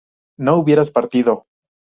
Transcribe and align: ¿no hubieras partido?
¿no 0.39 0.55
hubieras 0.55 0.89
partido? 0.89 1.45